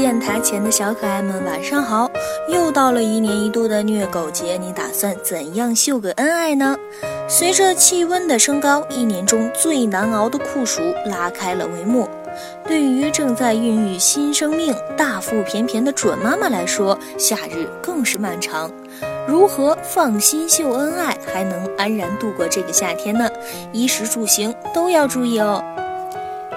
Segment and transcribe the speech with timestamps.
[0.00, 2.10] 电台前的小可爱们，晚上好！
[2.48, 6.74] 又到了一年一度的虐狗节，你打算怎样秀个恩爱呢？
[7.28, 12.08] 随着气温的升高，一年中最难熬的酷暑拉开了帷幕。
[12.66, 18.70] 对于正在孕育新生命、大腹便便的准妈妈来说，夏日更是漫长。
[19.28, 23.28] 如何放心秀恩爱，还能安然度过这个夏天呢？
[23.70, 25.62] 衣食住行都要注意哦。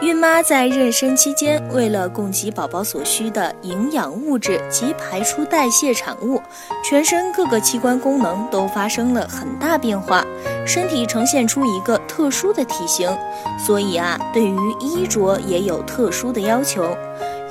[0.03, 6.41] 孕妈在妊娠期间，为了供给宝宝所需的营养物质及排出代谢产物，
[6.84, 10.25] 全身各个器官功能都发生了很大变化，
[10.67, 13.09] 身体呈现出一个特殊的体型，
[13.58, 16.83] 所以啊，对于衣着也有特殊的要求。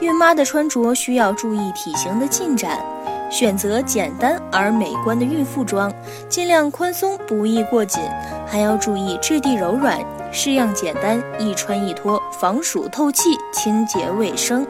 [0.02, 2.78] 孕妈的穿着需要注意体型的进展。
[3.32, 5.90] 选择简单而美观的孕妇装，
[6.28, 8.02] 尽量宽松，不宜过紧，
[8.46, 9.98] 还要注意质地柔软、
[10.30, 14.66] 式样简单、易穿易脱、防暑透气、清洁卫生。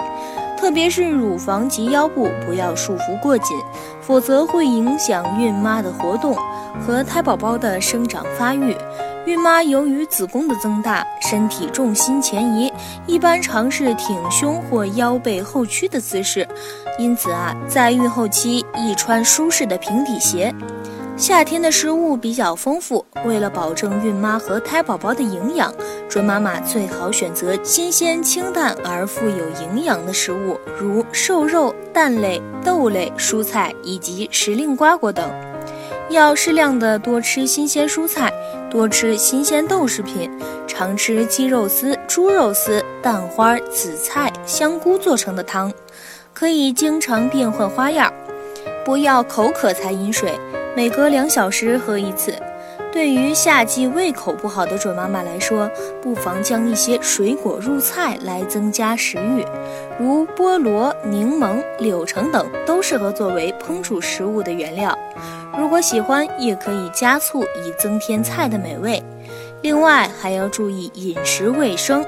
[0.56, 3.56] 特别是乳房及腰部不要束缚过紧，
[4.00, 6.36] 否则会影响孕妈的活动
[6.80, 8.76] 和胎宝宝的生长发育。
[9.24, 12.72] 孕妈由于子宫的增大，身体重心前移，
[13.06, 16.46] 一般尝试挺胸或腰背后屈的姿势，
[16.98, 20.52] 因此啊，在孕后期宜穿舒适的平底鞋。
[21.16, 25.72] 夏天的食物比较丰富，为了保证孕妈和胎宝宝的营养，
[26.08, 35.30] 准妈妈最好选择新鲜、清淡而富有营养的食物，如瘦肉、蛋类、豆类、蔬菜以及时令瓜果等。
[36.12, 38.32] 要适量的多吃新鲜蔬菜，
[38.70, 40.30] 多吃新鲜豆制品，
[40.66, 45.72] 常吃鸡肉丝、猪肉丝、蛋花、紫菜、香菇做成的汤，
[46.34, 48.12] 可以经常变换花样。
[48.84, 50.38] 不要口渴才饮水，
[50.76, 52.34] 每隔两小时喝一次。
[52.92, 55.68] 对于夏季胃口不好的准妈妈来说，
[56.02, 59.44] 不妨将一些水果入菜来增加食欲，
[59.98, 64.96] 如菠萝、柠檬、柳橙等都适合作为烹煮食物的原料。
[65.56, 69.02] 如果喜欢，也可以加醋以增添菜的美味。
[69.62, 72.04] 另外，还要注意饮食卫生。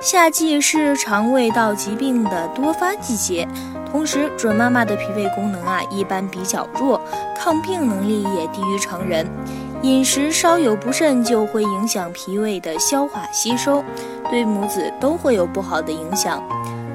[0.00, 3.46] 夏季是肠胃道疾病的多发季节，
[3.90, 7.00] 同时准妈妈的脾胃功能啊一般比较弱，
[7.38, 9.26] 抗病能力也低于成人。
[9.86, 13.84] 饮食稍有不慎，就会影响脾胃的消化吸收，
[14.28, 16.42] 对母子都会有不好的影响。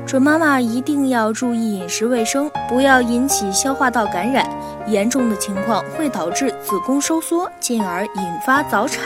[0.06, 4.46] 准妈妈一定要注意饮食卫生，不要引起消化道感染。
[4.88, 9.06] 严重的情况会导致子宫收缩，进而引发早产，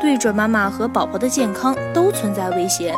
[0.00, 2.94] 对准妈妈和宝宝的健康都存在威胁。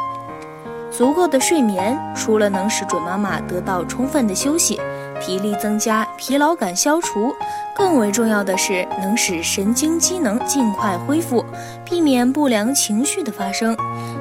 [0.93, 4.81] 足够的睡眠，除了能使准妈妈得到充分的休息，
[5.25, 7.35] 体力增加，疲劳感消除，
[7.75, 11.43] 更为重要的是能使神经机能尽快恢复，
[11.83, 13.75] 避免不良情绪的发生。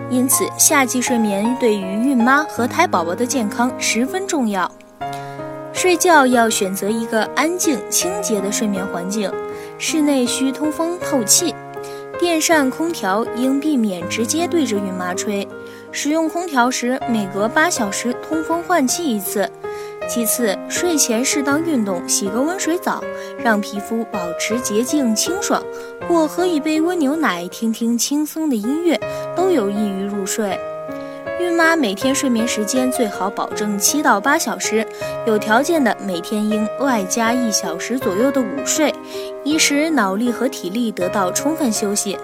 [0.09, 4.71] 因此，夏季睡眠对于孕妈和胎宝宝的健康十分重要。
[5.73, 9.29] 睡觉要选择一个安静、清洁的睡眠环境，
[9.77, 11.53] 室内需通风透气，
[12.17, 15.45] 电扇、空调应避免直接对着孕妈吹。
[15.91, 19.49] 使用空调时，每隔八小时通风换气一次。
[20.07, 23.03] 其次，睡前适当运动，洗个温水澡，
[23.37, 25.63] 让皮肤保持洁净清爽，
[26.07, 28.99] 或喝一杯温牛奶，听听轻松的音乐，
[29.35, 30.59] 都有益于入睡。
[31.43, 34.87] 孕妈每天睡眠时间最好保证七到八小时，
[35.27, 38.95] 有条件的每天应外加一小时左右的午睡，
[39.43, 42.17] 以使脑力和体力得到充分休息。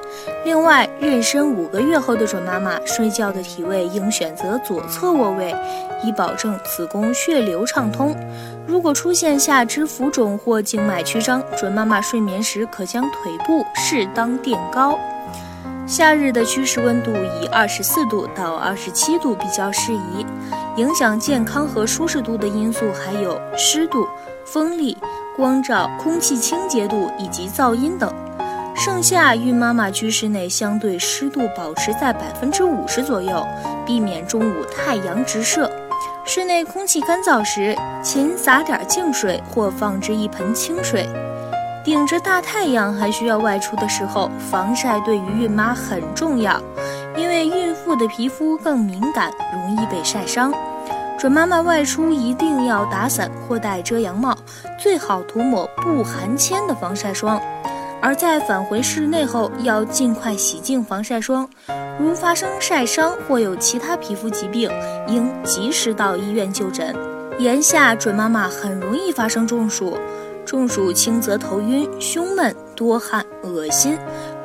[0.45, 5.53] 另外，妊娠五个月后的准妈妈睡觉的体位应选择左侧卧位，
[6.01, 8.15] 以保证子宫血流畅通。
[8.65, 14.97] 如果出现下肢浮肿或静脉曲张，准妈妈睡眠时可将腿部适当垫高。
[15.89, 17.11] 夏日的趋势温度
[17.41, 20.23] 以二十四度到二十七度比较适宜。
[20.75, 24.07] 影响健康和舒适度的因素还有湿度、
[24.45, 24.95] 风力、
[25.35, 28.13] 光照、空气清洁度以及噪音等。
[28.75, 33.43] 盛夏孕妈妈居室内相对湿度保持在百分之五十左右，
[33.83, 35.69] 避免中午太阳直射。
[36.23, 41.09] 室内空气干燥时，勤洒点净水或放置一盆清水。
[41.83, 46.61] 顶着大太阳还需要外出的时候，防晒对于孕妈很重要，
[47.17, 50.53] 因为孕妇的皮肤更敏感，容易被晒伤。
[51.17, 54.37] 准妈妈外出一定要打伞或戴遮阳帽，
[54.77, 57.41] 最好涂抹不含铅的防晒霜。
[58.01, 61.47] 而在返回室内后，要尽快洗净防晒霜。
[61.99, 64.71] 如发生晒伤或有其他皮肤疾病，
[65.07, 66.95] 应及时到医院就诊。
[67.37, 69.97] 炎夏准妈妈很容易发生中暑。
[70.49, 73.95] 中暑轻则头晕、胸闷、多汗、恶心；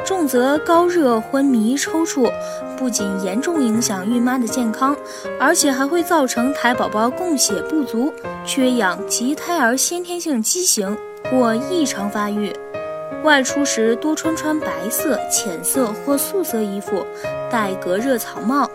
[0.05, 2.31] 重则高热、昏迷、抽搐，
[2.77, 4.95] 不仅严重影响孕妈的健康，
[5.41, 8.13] 而且还会造成胎宝宝供血不足、
[8.45, 10.95] 缺氧及胎儿先天性畸形
[11.31, 12.55] 或异常发育。
[13.23, 17.03] 外出时多穿穿白色、浅色或素色衣服，
[17.51, 18.71] 戴隔热草帽。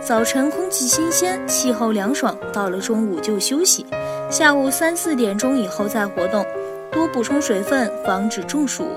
[0.00, 3.84] 早晨空气新鲜，气候凉爽，到了中午就休息，
[4.32, 6.42] 下午三四点钟以后再活动，
[6.90, 8.88] 多补充水分，防止中暑。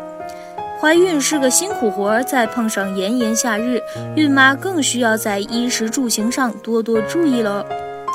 [0.80, 3.82] 怀孕是个辛苦活儿，再碰上炎炎夏日，
[4.16, 7.66] 孕妈更需要在衣食住行上多多注意喽。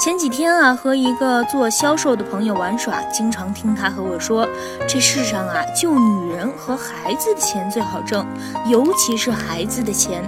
[0.02, 4.48] 前几天啊，和一个做销售的朋友玩耍，经常听他和我说，
[4.88, 8.24] 这世上啊，就女人和孩子的钱最好挣，
[8.66, 10.24] 尤其是孩子的钱。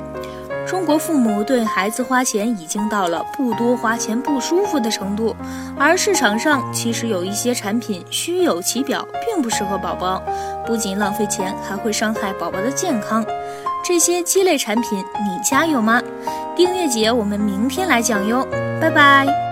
[0.73, 5.37] 中国父母对孩子花钱已经到了不多花钱不舒服的程度，
[5.79, 10.23] 而市场上其实有一些产品虚有其表，并不适合宝宝，
[10.65, 13.23] 不仅浪费钱，还会伤害宝宝的健康。
[13.85, 16.01] 这些鸡肋产品你家有吗？
[16.57, 18.43] 订阅姐，我们明天来讲哟，
[18.81, 19.52] 拜拜。